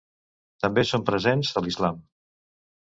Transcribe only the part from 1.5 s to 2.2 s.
a l'islam.